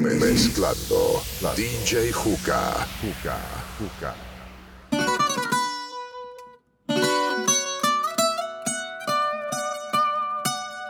[0.00, 1.22] Mezclando
[1.54, 2.88] DJ Juca.
[3.02, 3.36] Juca,
[3.78, 4.14] Juca.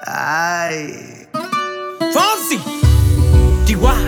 [0.07, 1.27] Ay.
[2.13, 2.61] Fonsi.
[3.67, 3.99] Chihuahua.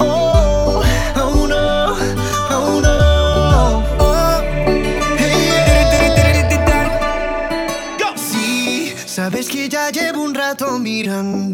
[0.00, 0.82] Oh,
[1.14, 1.96] oh no,
[2.50, 3.84] oh no.
[4.00, 4.42] Oh.
[5.16, 6.50] Hey.
[8.16, 11.53] Sí, sabes que ya llevo un rato mirándote.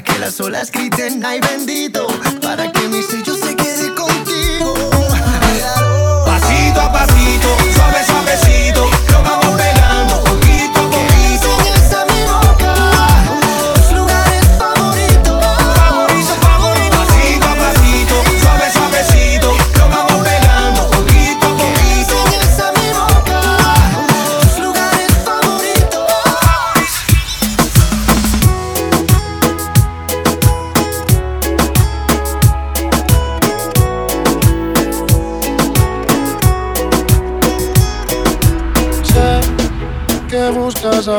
[0.00, 2.06] que las olas griten ay bendito
[2.42, 2.73] para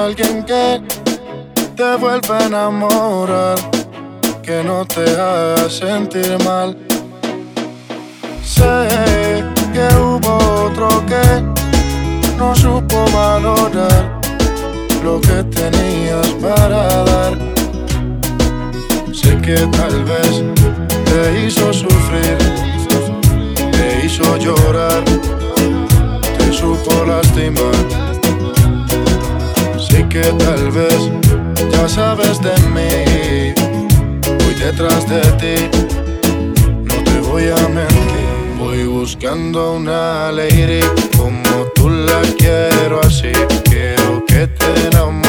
[0.05, 0.79] alguien que
[1.75, 3.57] te vuelva a enamorar,
[4.43, 6.77] que no te haga sentir mal.
[8.43, 8.87] Sé
[9.73, 10.33] que hubo
[10.67, 11.25] otro que
[12.37, 14.21] no supo valorar
[15.03, 17.33] lo que tenías para dar.
[19.11, 20.43] Sé que tal vez
[21.09, 22.37] te hizo sufrir,
[23.71, 25.03] te hizo llorar
[26.37, 28.04] te supo lastimar.
[29.95, 31.09] Sé que tal vez
[31.71, 33.53] ya sabes de mí,
[34.25, 35.55] voy detrás de ti,
[36.83, 38.25] no te voy a mentir.
[38.59, 40.81] Voy buscando una lady
[41.17, 43.31] como tú la quiero así.
[43.63, 45.24] Quiero que te enamores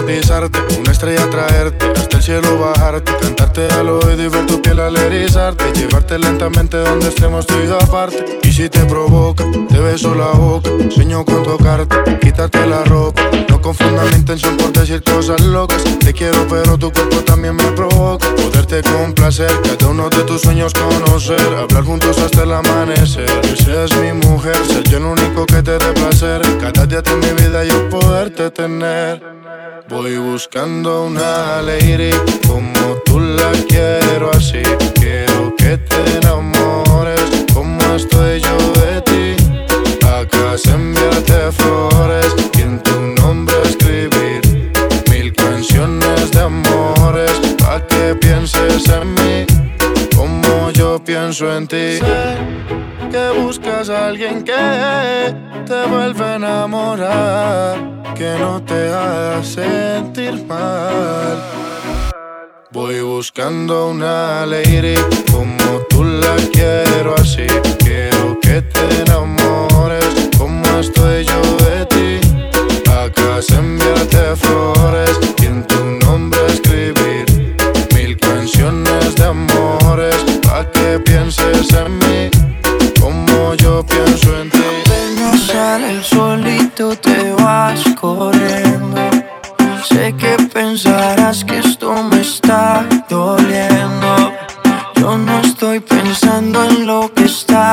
[0.00, 4.80] hipnotizarte, una estrella traerte, hasta el cielo bajarte, cantarte al oído y ver tu piel
[4.80, 8.40] al erizarte, llevarte lentamente donde estemos tú y yo aparte.
[8.60, 13.22] Si te provoca, te beso la boca, sueño con tocarte, quitarte la ropa.
[13.48, 15.82] No confunda mi intención por decir cosas locas.
[15.98, 18.28] Te quiero, pero tu cuerpo también me provoca.
[18.34, 23.24] Poderte complacer, cada uno de tus sueños conocer, hablar juntos hasta el amanecer.
[23.40, 26.42] Que seas mi mujer, ser yo el único que te dé placer.
[26.60, 29.22] Cada día de mi vida yo poderte tener.
[29.88, 32.10] Voy buscando una lady
[32.46, 34.60] como tú la quiero así.
[34.96, 36.89] Quiero que te enamores
[38.00, 39.26] estoy yo de ti.
[40.18, 44.40] Acá se enviarte flores y en tu nombre escribir
[45.10, 47.32] mil canciones de amores.
[47.58, 49.46] Pa' que pienses en mí
[50.16, 51.98] como yo pienso en ti
[53.10, 55.34] que buscas a alguien que
[55.66, 57.74] te vuelva a enamorar,
[58.14, 61.36] que no te haga sentir mal.
[62.72, 64.94] Voy buscando una lady
[65.32, 67.46] como tú la quiero así.
[67.78, 70.04] Quiero que te enamores
[70.38, 72.20] como estoy yo de ti.
[72.90, 77.56] Acá se enviarte flores y en tu nombre escribir
[77.94, 82.30] mil canciones de amores pa' que pienses en mí
[83.56, 84.58] yo pienso en ti.
[85.18, 88.96] No sale el solito, te vas corriendo.
[89.88, 91.69] Sé que pensarás que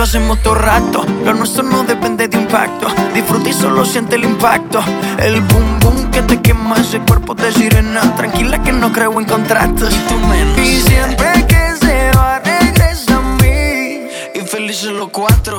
[0.00, 2.86] lo hacemos todo rato, lo nuestro no depende de impacto.
[3.12, 4.82] Disfruta y solo siente el impacto.
[5.18, 8.16] El boom boom que te quema ese cuerpo de sirena.
[8.16, 9.94] Tranquila que no creo en contratos.
[10.56, 14.08] Y siempre que se va, regresa a mí.
[14.34, 15.58] Y felices los cuatro.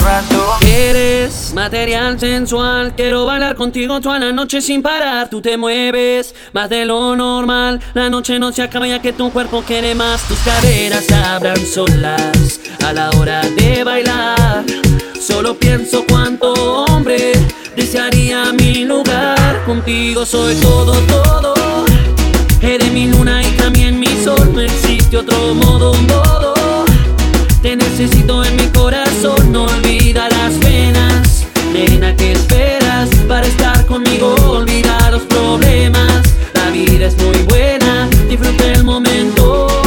[0.00, 0.58] rato.
[0.66, 5.28] Eres material sensual, quiero bailar contigo toda la noche sin parar.
[5.30, 7.80] Tú te mueves más de lo normal.
[7.94, 10.22] La noche no se acaba ya que tu cuerpo quiere más.
[10.22, 14.64] Tus caderas abran solas a la hora de bailar.
[15.20, 16.52] Solo pienso cuánto
[16.84, 17.32] hombre
[17.76, 19.64] desearía mi lugar.
[19.64, 21.54] Contigo soy todo, todo.
[22.60, 24.52] Eres mi luna y también mi sol.
[24.52, 26.52] No existe otro modo, modo.
[27.62, 31.46] Te necesito en mi corazón, no olvida las penas.
[31.72, 34.34] Nena, ¿qué esperas para estar conmigo?
[34.48, 36.22] Olvida los problemas.
[36.54, 39.81] La vida es muy buena, disfruta el momento.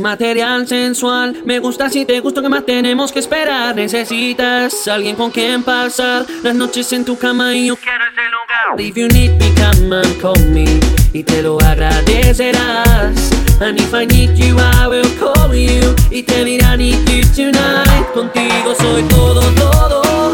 [0.00, 1.42] Material sensual.
[1.44, 3.76] Me gusta si te gusto, que más tenemos que esperar?
[3.76, 8.80] Necesitas alguien con quien pasar las noches en tu cama y yo quiero ese lugar.
[8.80, 10.64] If you need me, come and call me
[11.12, 13.30] y te lo agradecerás.
[13.60, 18.06] And if I need you, I will call you y te diré need you tonight.
[18.14, 20.32] Contigo soy todo, todo.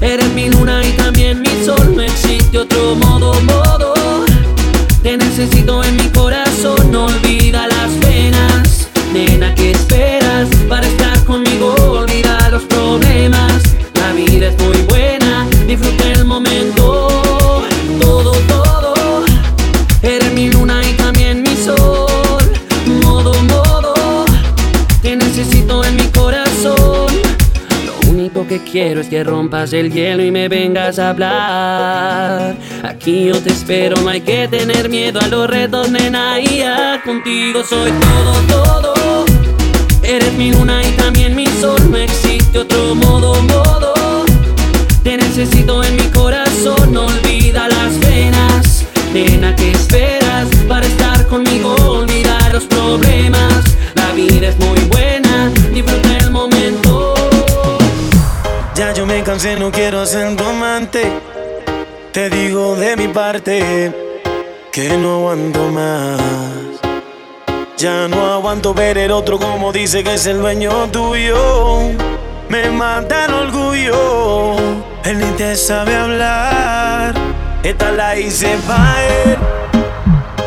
[0.00, 1.96] Eres mi luna y también mi sol.
[1.96, 3.94] No existe otro modo, modo.
[5.02, 6.90] Te necesito en mi corazón.
[6.92, 7.71] No penas.
[9.12, 11.74] Nena, ¿qué esperas para estar conmigo?
[11.74, 13.61] Olvida los problemas.
[28.72, 32.56] Quiero es que rompas el hielo y me vengas a hablar.
[32.82, 36.40] Aquí yo te espero, no hay que tener miedo a los retos, nena.
[36.40, 39.24] Y ya contigo soy todo, todo.
[40.02, 41.78] Eres mi luna y también mi sol.
[41.90, 43.92] No existe otro modo, modo.
[45.04, 48.86] Te necesito en mi corazón, no olvida las penas.
[49.12, 51.74] Nena, ¿qué esperas para estar conmigo?
[51.74, 53.64] Olvida los problemas.
[53.96, 56.21] La vida es muy buena, disfruta
[59.12, 60.44] me cansé, no quiero ser tu.
[62.12, 63.92] Te digo de mi parte
[64.70, 66.20] que no aguanto más.
[67.76, 71.90] Ya no aguanto ver el otro como dice que es el dueño tuyo.
[72.48, 74.56] Me mata el orgullo.
[75.04, 77.14] Él ni te sabe hablar.
[77.62, 79.36] Esta la hice para él.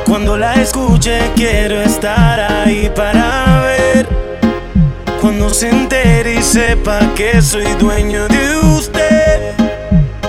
[0.05, 4.24] Cuando la escuche quiero estar ahí para ver.
[5.25, 9.55] Cuando se entere y sepa que soy dueño de usted.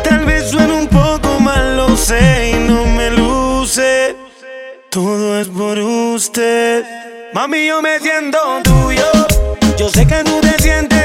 [0.03, 4.17] Tal vez suene un poco mal, lo sé y no me luce.
[4.89, 6.83] Todo es por usted.
[7.35, 9.05] Mami, yo me siento tuyo.
[9.77, 10.96] Yo sé que tú te sientes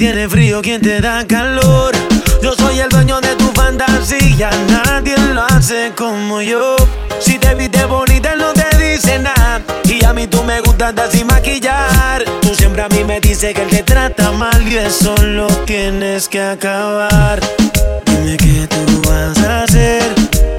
[0.00, 1.94] tienes frío, ¿quién te da calor?
[2.42, 6.74] Yo soy el dueño de tu fantasía, nadie lo hace como yo.
[7.20, 9.60] Si te viste bonita, no te dice nada.
[9.84, 12.24] Y a mí tú me gustas andar sin maquillar.
[12.40, 16.30] Tú siempre a mí me dices que él te trata mal y eso lo tienes
[16.30, 17.38] que acabar.
[18.06, 20.02] Dime qué tú vas a hacer.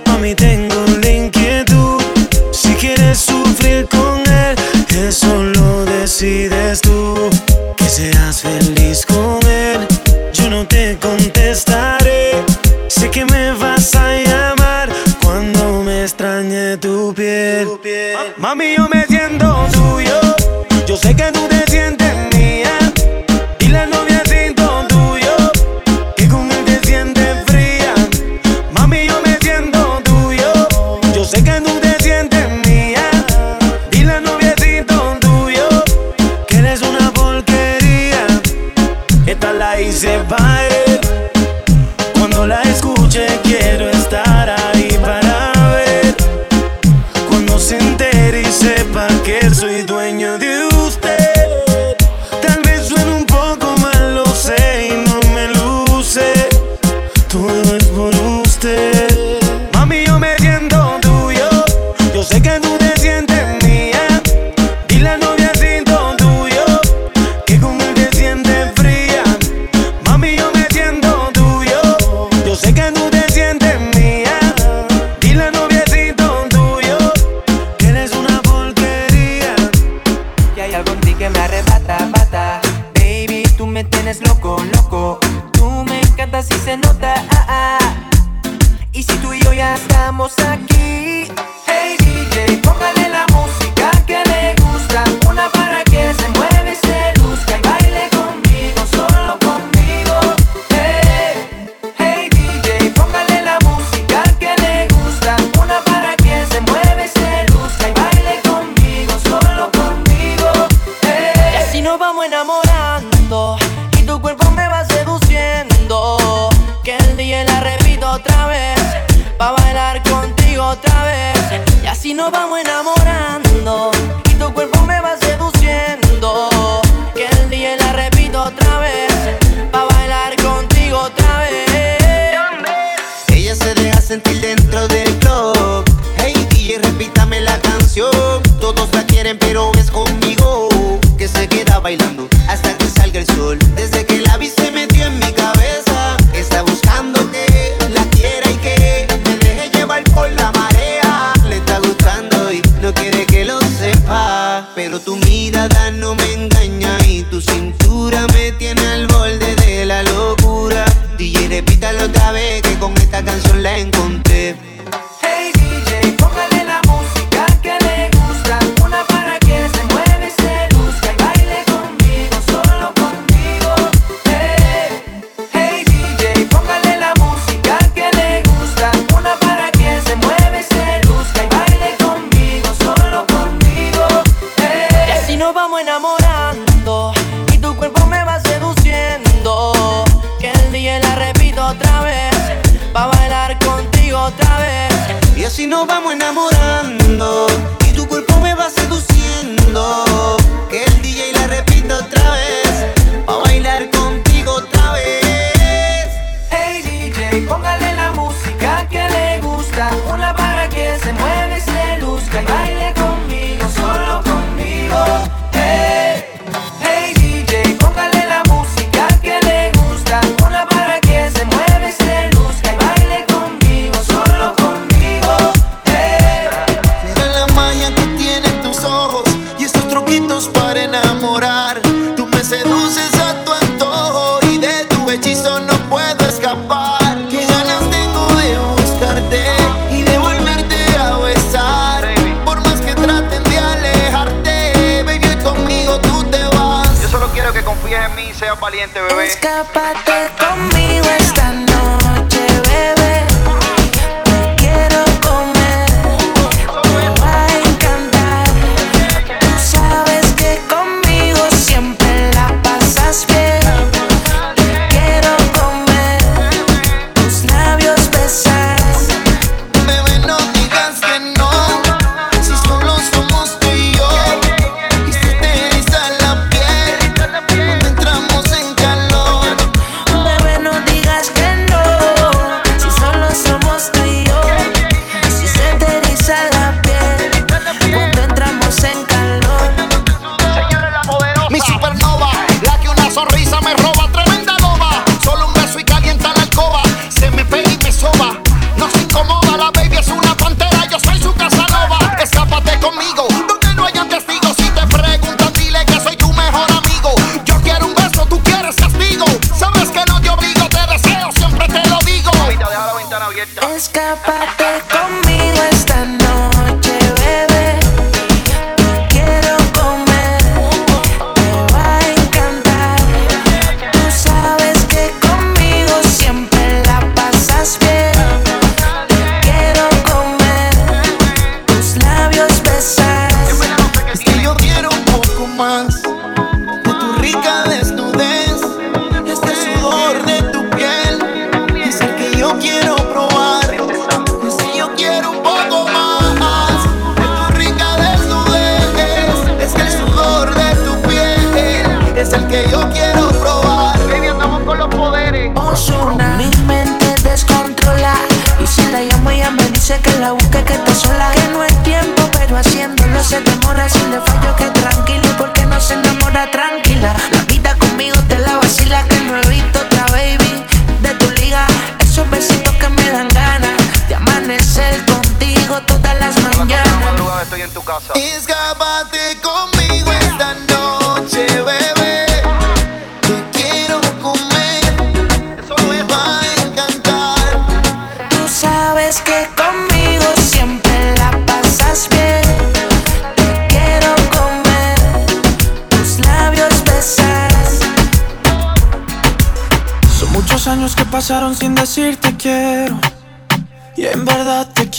[0.05, 1.99] A mí tengo la inquietud.
[2.51, 4.55] Si quieres sufrir con él,
[5.07, 7.31] eso lo decides tú.
[7.91, 9.85] Seas feliz con él.
[10.31, 11.30] Yo no te contestaré.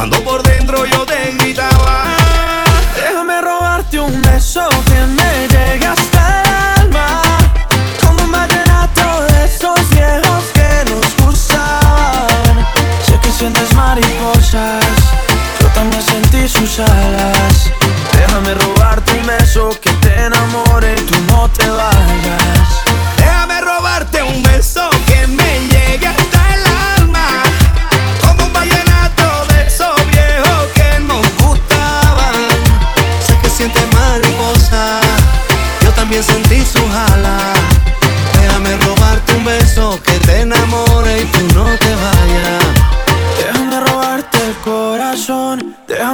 [0.00, 2.04] cuando por dentro yo te gritaba
[2.96, 7.22] Déjame robarte un beso que me llega hasta el alma.
[8.00, 12.66] Como un vallenato de esos viejos que nos gustan.
[13.04, 14.86] Sé que sientes mariposas
[15.60, 17.70] Yo también sentí sus alas.
[18.16, 21.89] Déjame robarte un beso que te enamore y tú no te vas.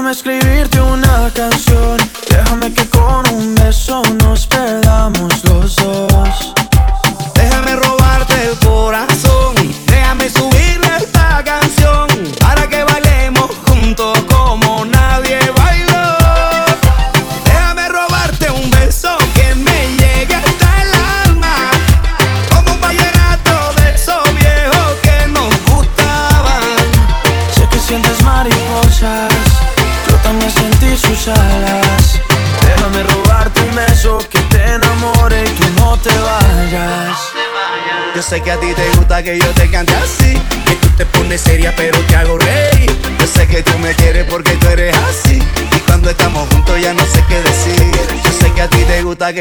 [0.07, 1.97] Déjame escribirte una canción,
[2.31, 4.26] déjame que con un beso no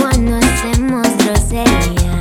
[0.00, 2.19] cuando hacemos groserías.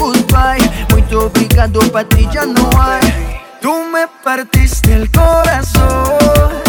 [0.00, 3.40] Goodbye, muito obrigado, pa' ti ya no hay.
[3.60, 6.59] Tú me partiste el corazón,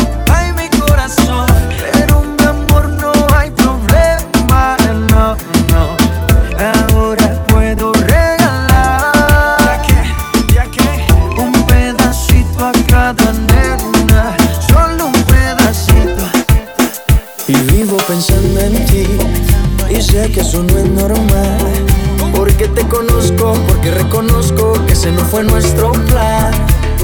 [23.82, 26.52] porque reconozco Que ese no fue nuestro plan.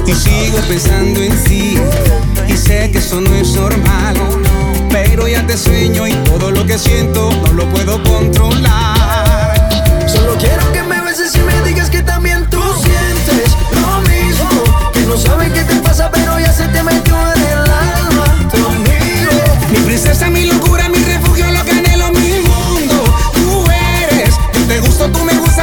[0.06, 1.76] Y sigo pensando en ti
[2.46, 4.16] Y sé que eso no es normal.
[4.90, 9.68] Pero ya te sueño y todo lo que siento No lo puedo controlar.
[10.06, 14.48] Solo quiero que me beses y me digas que también tú sientes lo mismo.
[14.92, 18.50] Que no sabes qué te pasa pero ya se te metió en el alma.
[19.70, 20.98] Mi princesa, mi locura, mi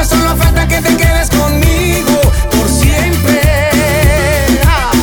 [0.07, 3.41] Solo falta que te quedes conmigo Por siempre
[4.65, 4.95] Ay.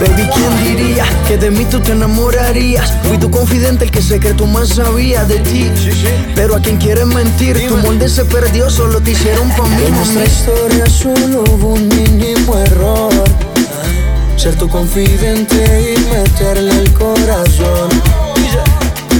[0.00, 2.92] Baby, ¿quién diría que de mí tú te enamorarías?
[3.02, 5.70] Fui tu confidente, el que secreto más sabía de ti.
[6.34, 9.84] Pero a quien quieres mentir, tu molde se perdió, solo te hicieron pa' mí.
[9.86, 13.47] En nuestra historia solo hubo un mínimo error.
[14.38, 17.88] Ser tu confidente y meterle el corazón.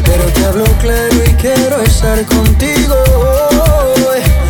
[0.04, 2.94] Pero te hablo claro y quiero estar contigo.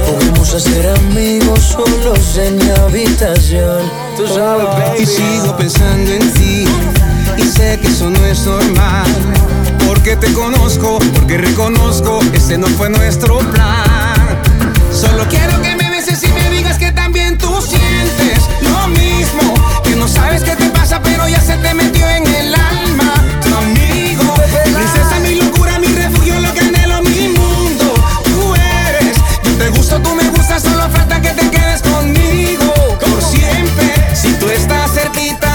[0.06, 3.90] Podemos ser amigos solos en mi habitación.
[4.18, 5.02] Tú sabes, baby.
[5.02, 6.64] Y sigo pensando en ti
[7.38, 9.06] Y sé que eso no es normal
[9.86, 14.42] Porque te conozco, porque reconozco Ese no fue nuestro plan
[14.92, 15.77] Solo quiero que
[17.60, 19.54] sientes lo mismo
[19.84, 23.54] Que no sabes qué te pasa pero ya se te metió en el alma Tu
[23.54, 24.24] amigo,
[24.66, 27.94] mi princesa, mi locura, mi refugio, lo que anhelo, mi mundo.
[28.24, 33.22] Tú eres, yo te gusto, tú me gustas, solo falta que te quedes conmigo Por
[33.22, 35.47] siempre, si tú estás cerquita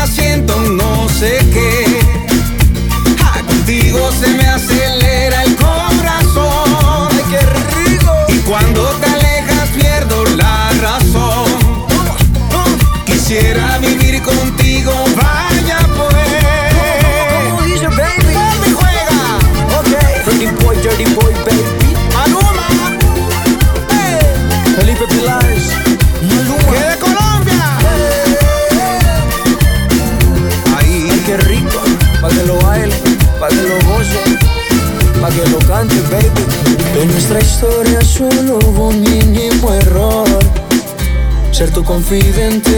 [41.94, 42.72] confidente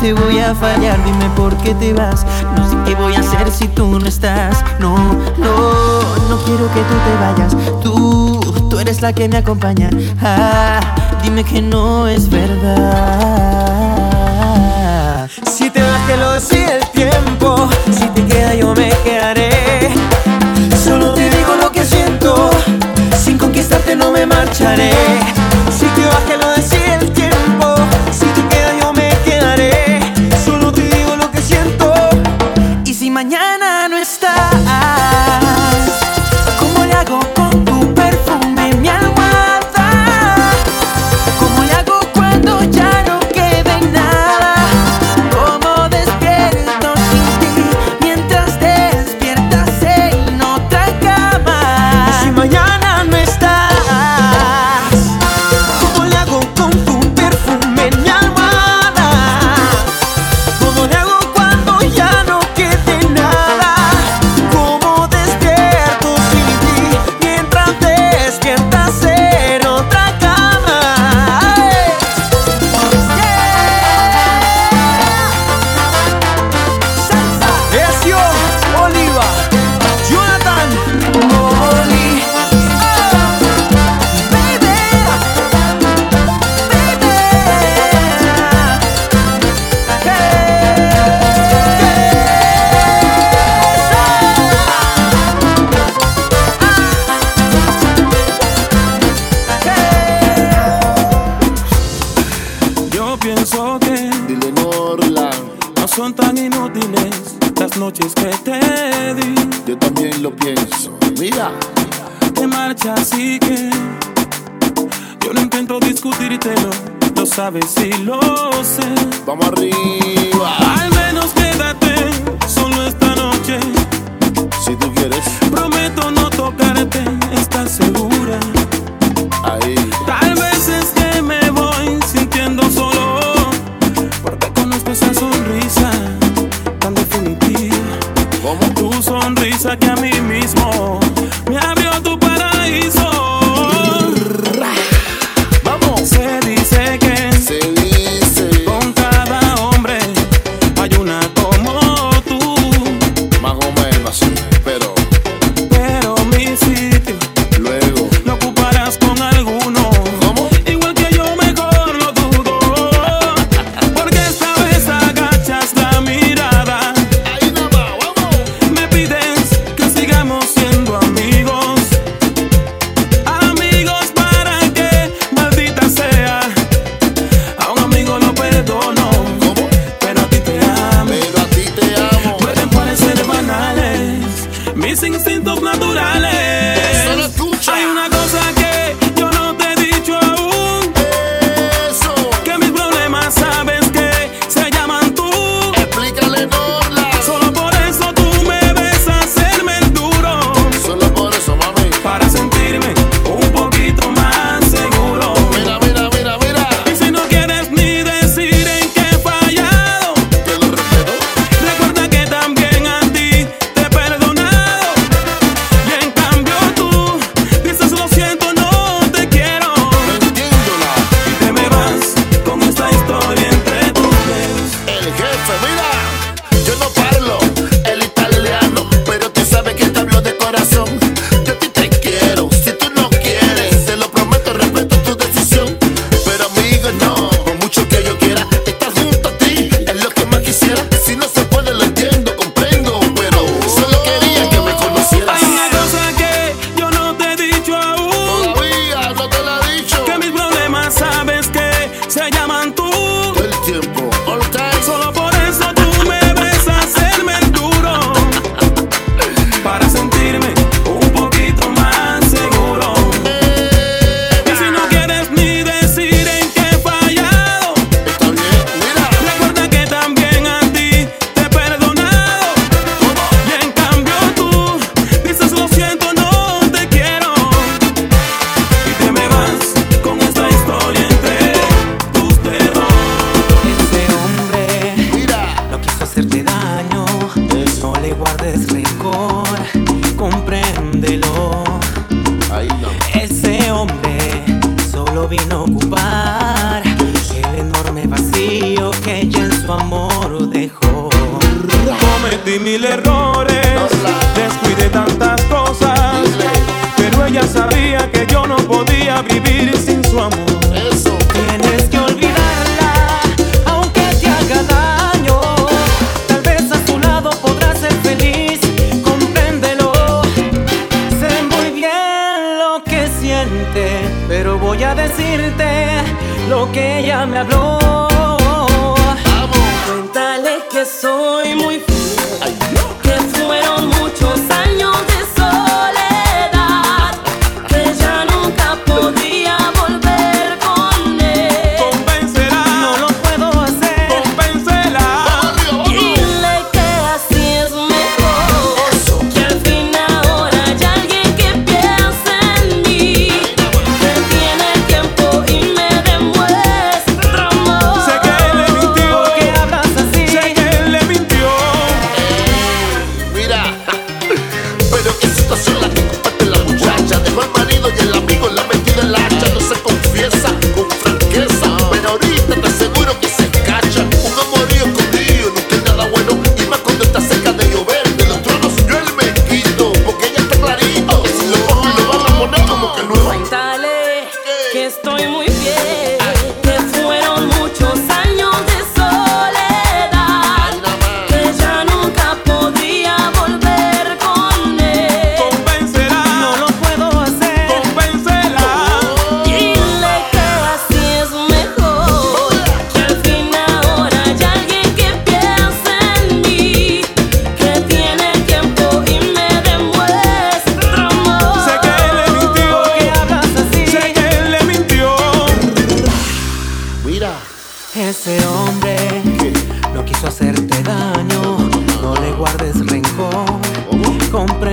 [0.00, 1.02] te voy a fallar.
[1.04, 2.24] Dime por qué te vas.
[2.56, 4.64] No sé qué voy a hacer si tú no estás.
[4.78, 4.96] No,
[5.38, 7.56] no, no quiero que tú te vayas.
[7.82, 8.40] Tú,
[8.70, 9.90] tú eres la que me acompaña.
[10.22, 10.80] Ah,
[11.22, 13.64] dime que no es verdad.
[15.50, 17.68] Si te vas, que lo sigue el tiempo.
[17.90, 19.92] Si te queda, yo me quedaré.
[20.82, 22.50] Solo te digo lo que siento.
[23.22, 24.92] Sin conquistarte, no me marcharé.
[25.70, 27.53] Si te vas, que lo decía el tiempo.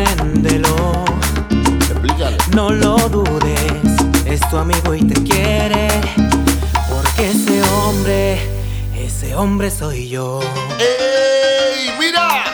[0.04, 1.06] compréndelo.
[1.80, 2.38] Explícale.
[2.56, 3.72] No lo dudes,
[4.26, 5.88] es tu amigo y te quiere.
[6.90, 8.40] Porque ese hombre,
[8.96, 10.40] ese hombre soy yo.
[10.80, 11.92] ¡Ey!
[12.00, 12.46] ¡Mira!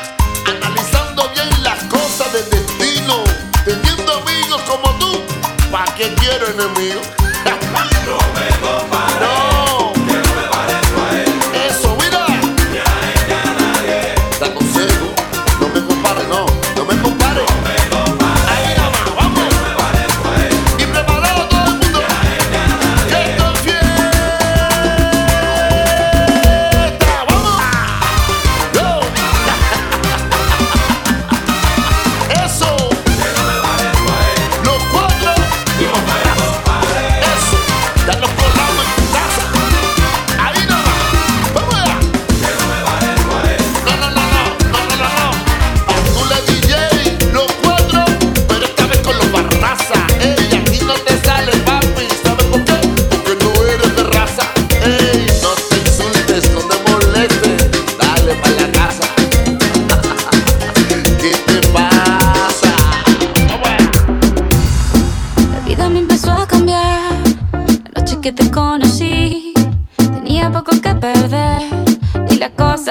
[0.45, 3.23] Analizando bien las cosas del destino.
[3.65, 5.21] Teniendo amigos como tú,
[5.71, 7.01] ¿para qué quiero enemigo?
[8.05, 9.46] no me.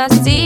[0.07, 0.46] assim.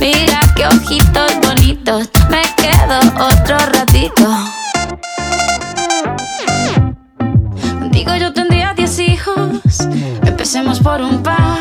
[0.00, 2.08] Mira qué ojitos bonitos.
[2.30, 4.26] Me quedo otro ratito.
[7.90, 9.80] Digo, yo tendría 10 hijos.
[10.24, 11.58] Empecemos por un par.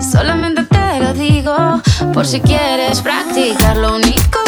[0.00, 1.82] Solamente te lo digo.
[2.14, 4.47] Por si quieres practicar lo único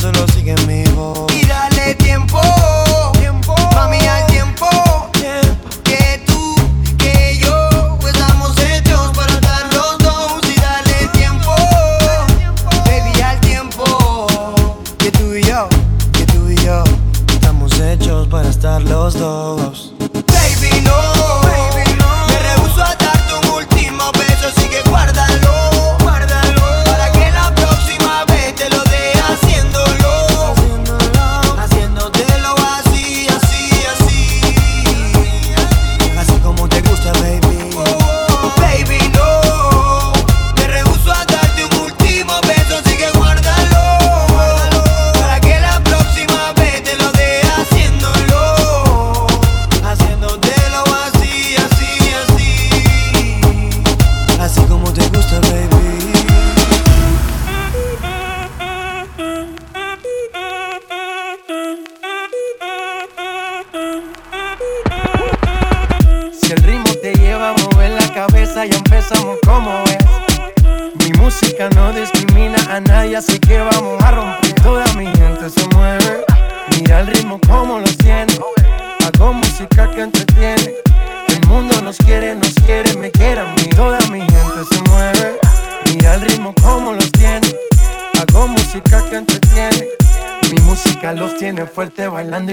[0.00, 0.69] solo siguen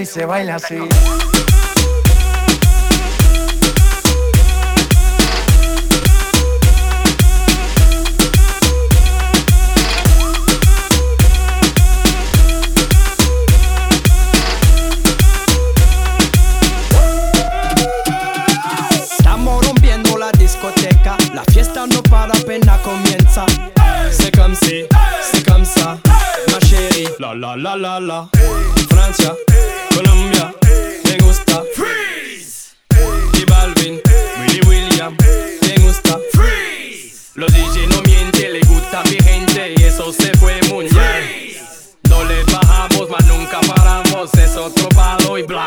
[0.08, 0.97] se baila así.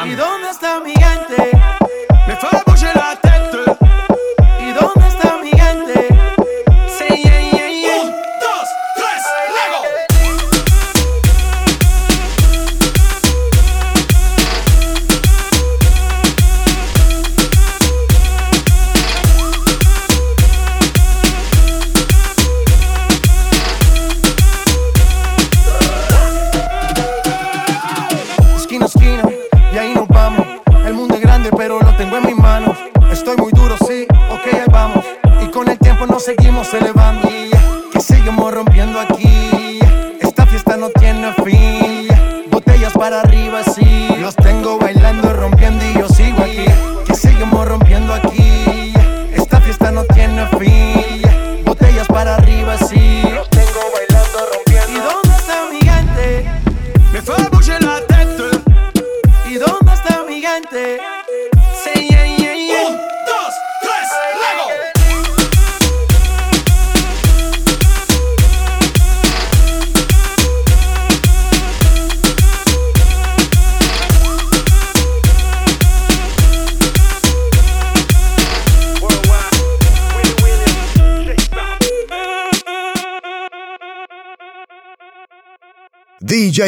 [0.05, 0.11] Instagram.
[0.11, 0.93] ¿Y dónde está mi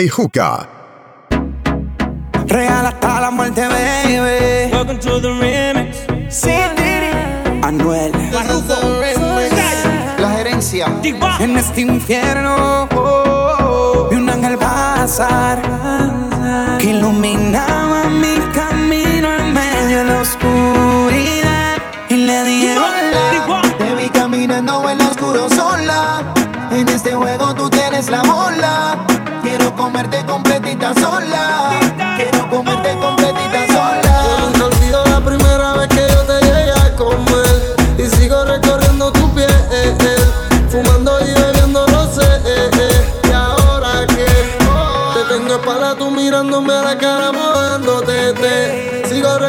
[0.04, 0.68] DJ Juca.
[2.47, 4.70] Real hasta la muerte, baby.
[4.72, 6.06] Welcome to the remix.
[6.30, 6.51] Sí,
[7.62, 8.12] Anuel.
[8.32, 8.43] La,
[10.18, 10.88] la gerencia.
[11.39, 12.89] En este infierno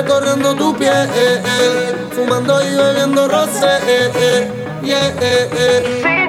[0.04, 4.50] recorriendo tu piel, eh, eh, fumando y bebiendo roce, eh, eh,
[4.82, 6.23] yeah, eh,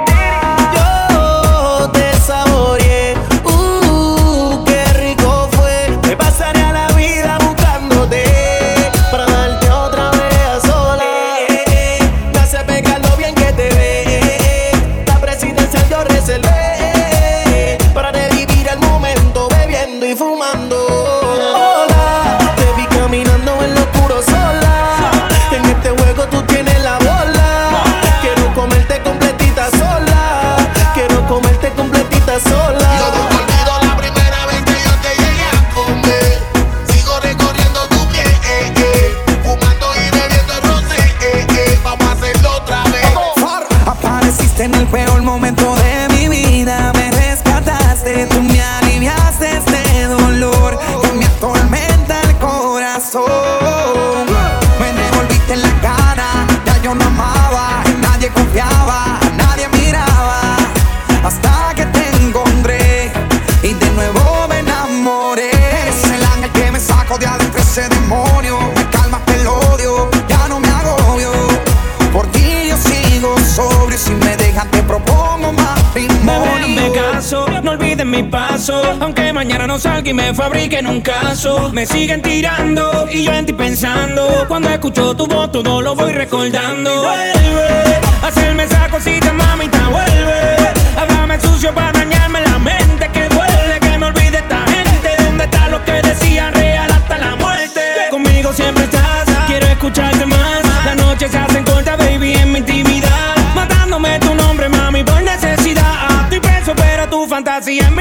[79.00, 81.72] Aunque mañana no salga y me fabriquen un caso.
[81.74, 84.46] Me siguen tirando y yo en ti pensando.
[84.48, 86.92] Cuando escucho tu voz, todo lo voy recordando.
[86.94, 90.56] Y vuelve, hacerme esa cosita, mamita, vuelve.
[90.98, 93.10] Háblame sucio para dañarme la mente.
[93.12, 95.10] Que duele que me olvide esta gente.
[95.24, 97.82] ¿Dónde está lo que decía real hasta la muerte?
[98.10, 100.64] Conmigo siempre estás, quiero escucharte más.
[100.86, 103.36] Las noches se hacen cortas, baby, en mi intimidad.
[103.54, 106.24] Matándome tu nombre, mami, por necesidad.
[106.24, 107.95] Estoy preso, pero tu fantasía me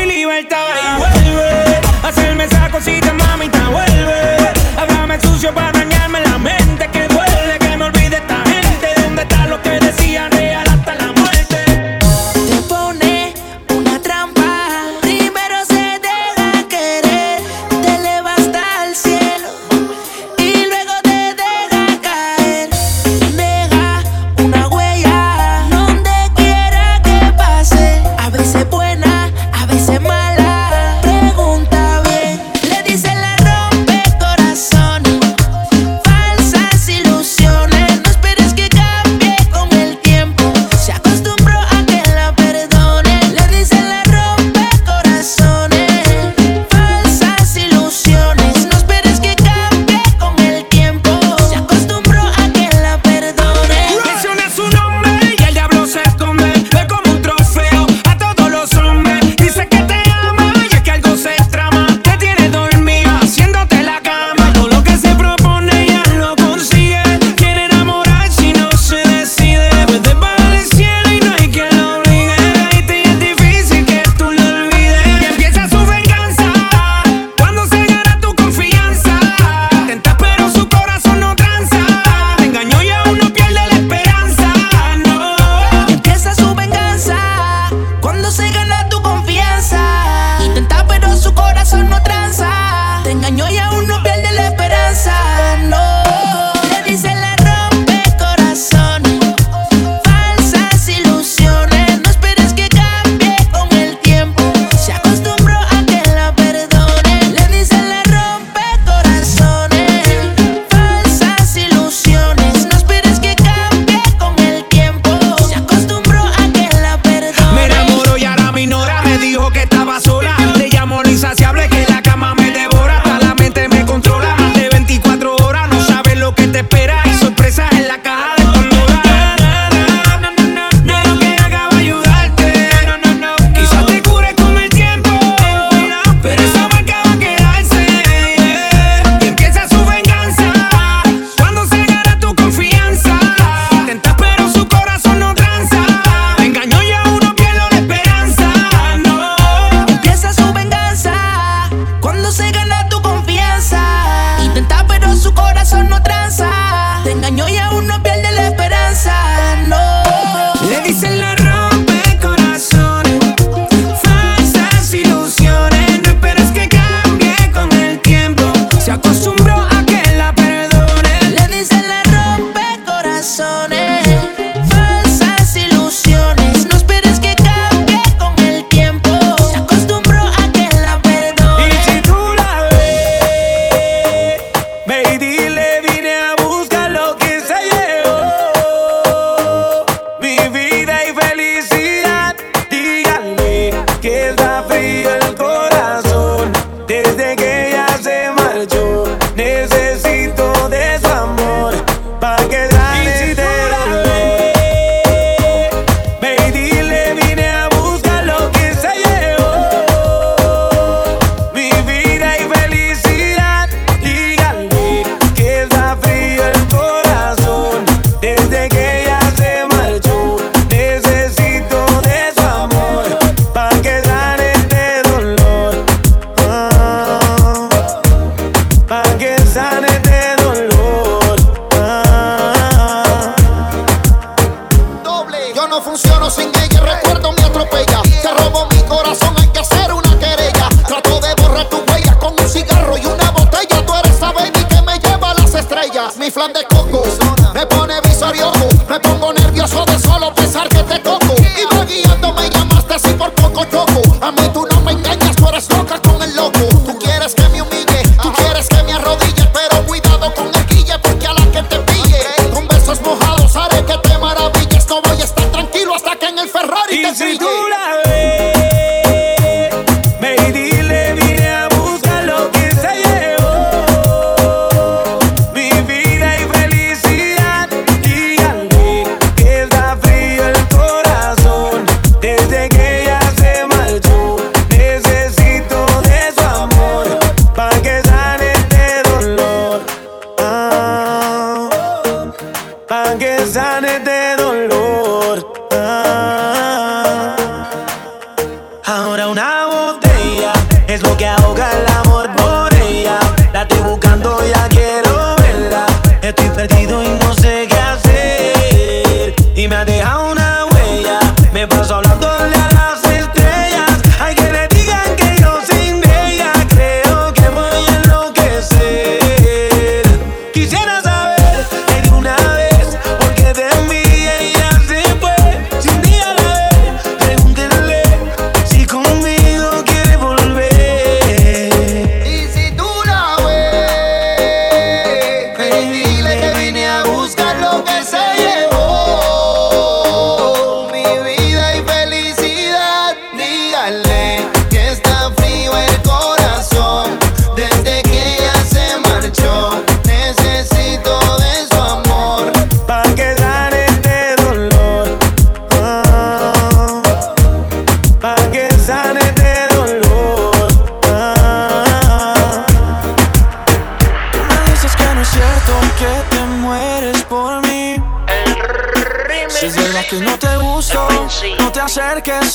[2.05, 4.37] Hacerme esa cosita, mamita, vuelve.
[4.77, 5.84] Háblame sucio para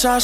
[0.06, 0.18] I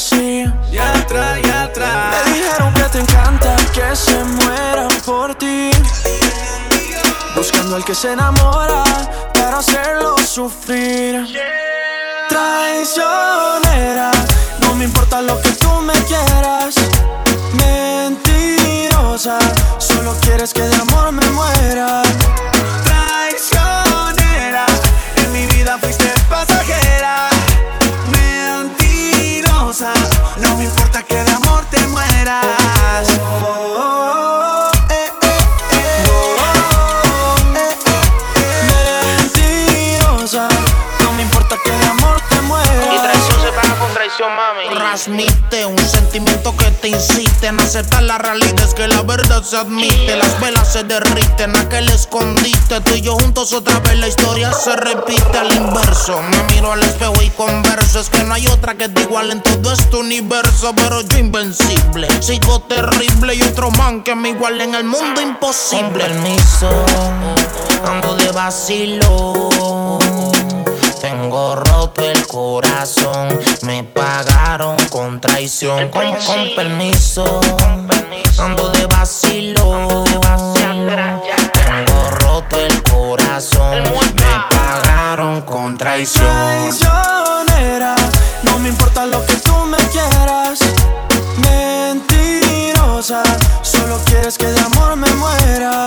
[53.53, 56.19] otra vez la historia se repite al inverso.
[56.21, 57.99] Me miro al espejo y converso.
[57.99, 60.73] Es que no hay otra que te igual en todo este universo.
[60.75, 63.35] Pero yo invencible, sigo terrible.
[63.35, 65.85] Y otro man que me igual en el mundo imposible.
[65.85, 66.69] Con permiso,
[67.85, 69.99] ando de vacilo.
[71.01, 75.89] Tengo roto el corazón, me pagaron con traición.
[75.89, 77.39] Con, con permiso,
[78.39, 80.03] ando de vacilo.
[83.35, 83.41] Me
[84.49, 86.23] pagaron con traición.
[86.25, 87.93] Traicionera,
[88.43, 90.59] no me importa lo que tú me quieras.
[91.39, 93.23] Mentirosa,
[93.61, 95.85] solo quieres que de amor me muera.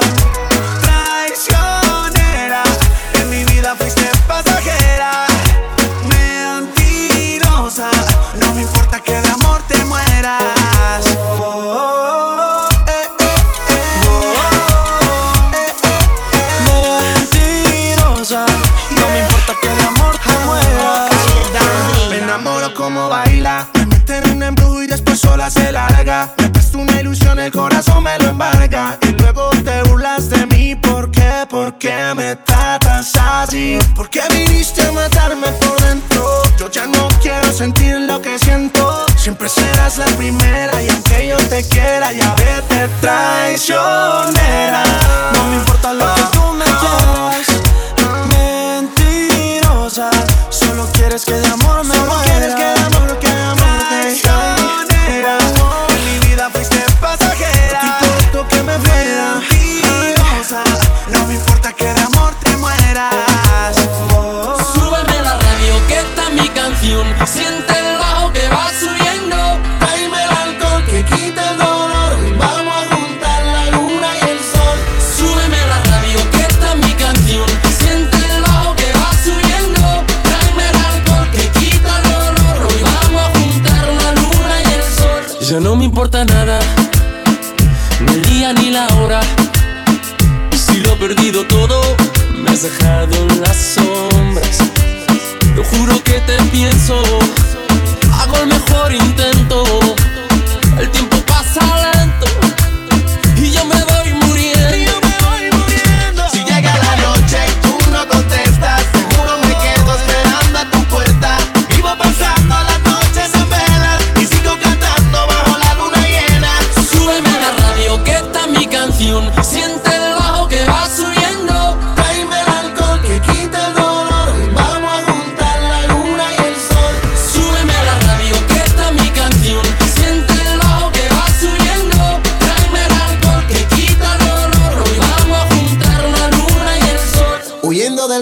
[33.48, 33.78] vacío.
[33.94, 36.42] Porque viniste a matarme por dentro.
[36.58, 39.06] Yo ya no quiero sentir lo que siento.
[39.16, 42.78] Siempre serás la primera y aunque yo te quiera, ya ve, te.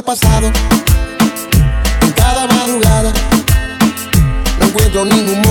[0.06, 0.52] Pasado,
[2.02, 3.12] en cada madrugada,
[4.60, 5.42] no encuentro ningún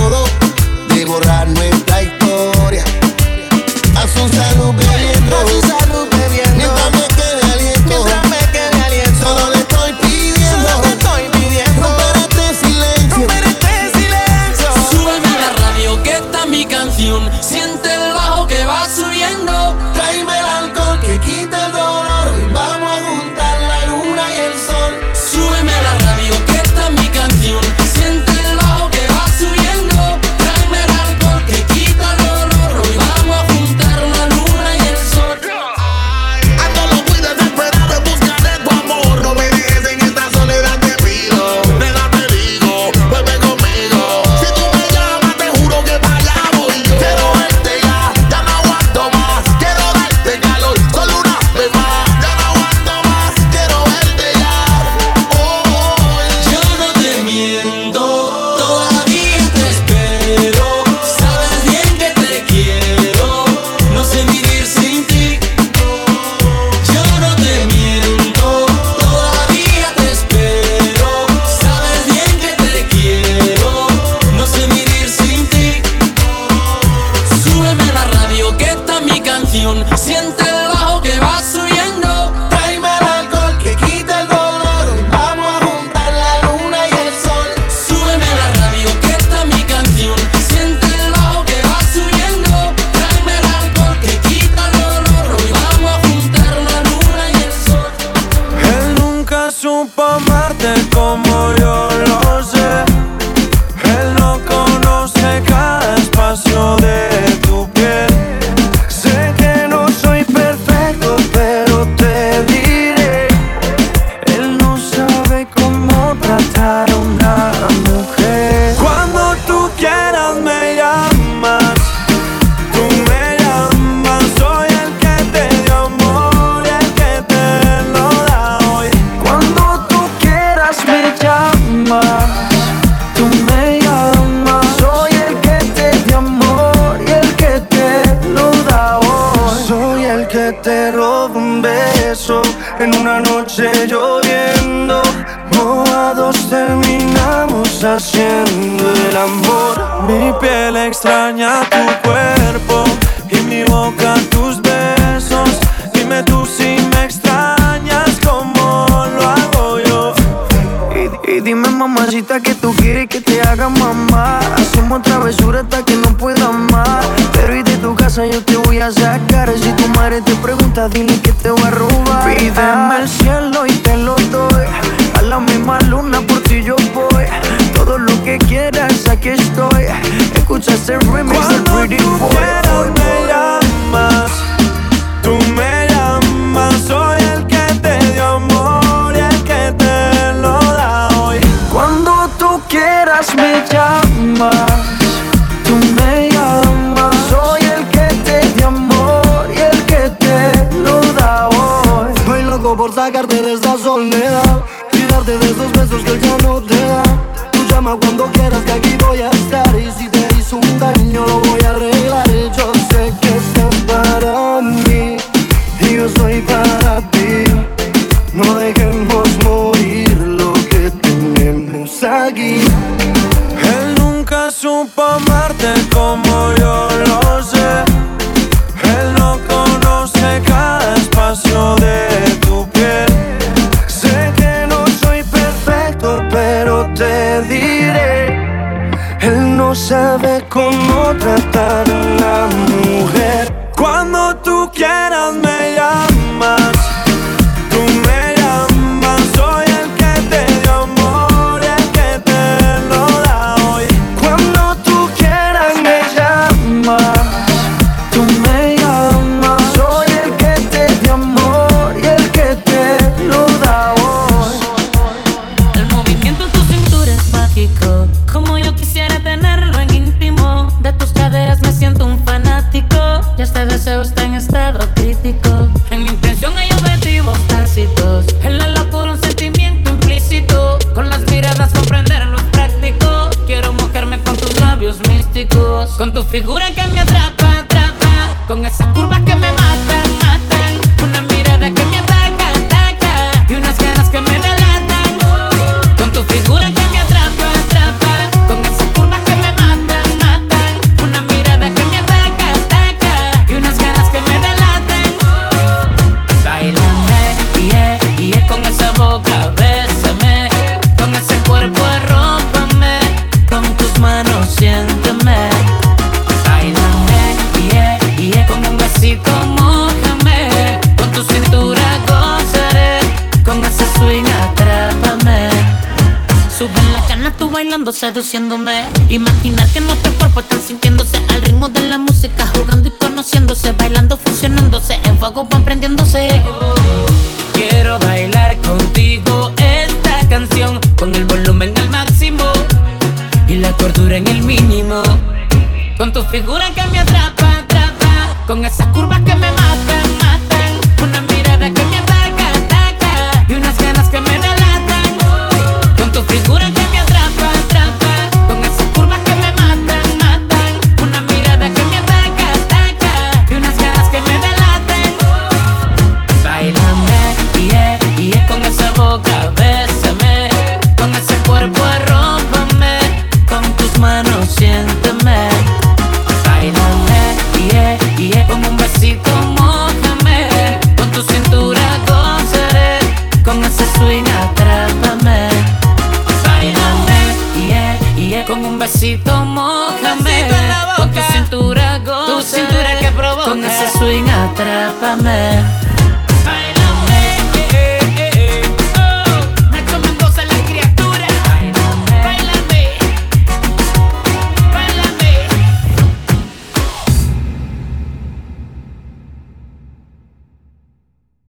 [328.05, 328.94] seduciéndome.